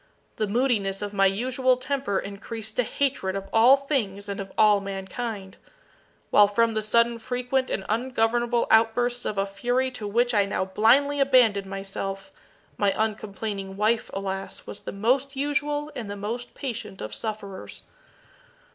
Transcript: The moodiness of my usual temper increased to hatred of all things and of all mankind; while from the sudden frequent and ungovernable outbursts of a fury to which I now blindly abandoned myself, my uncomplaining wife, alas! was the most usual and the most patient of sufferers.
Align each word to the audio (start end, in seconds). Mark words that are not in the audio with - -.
The 0.37 0.47
moodiness 0.47 1.03
of 1.03 1.13
my 1.13 1.27
usual 1.27 1.77
temper 1.77 2.17
increased 2.17 2.75
to 2.77 2.81
hatred 2.83 3.35
of 3.35 3.47
all 3.53 3.77
things 3.77 4.27
and 4.27 4.39
of 4.39 4.51
all 4.57 4.79
mankind; 4.81 5.57
while 6.31 6.47
from 6.47 6.73
the 6.73 6.81
sudden 6.81 7.19
frequent 7.19 7.69
and 7.69 7.85
ungovernable 7.87 8.65
outbursts 8.71 9.25
of 9.25 9.37
a 9.37 9.45
fury 9.45 9.91
to 9.91 10.07
which 10.07 10.33
I 10.33 10.45
now 10.45 10.65
blindly 10.65 11.19
abandoned 11.19 11.67
myself, 11.67 12.31
my 12.77 12.91
uncomplaining 12.97 13.77
wife, 13.77 14.09
alas! 14.11 14.65
was 14.65 14.79
the 14.79 14.91
most 14.91 15.35
usual 15.35 15.91
and 15.95 16.09
the 16.09 16.15
most 16.15 16.55
patient 16.55 16.99
of 16.99 17.13
sufferers. 17.13 17.83